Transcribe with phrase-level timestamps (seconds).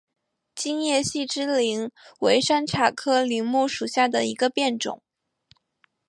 [0.55, 1.91] 金叶细枝柃
[2.21, 5.03] 为山茶科柃木属下的一个变种。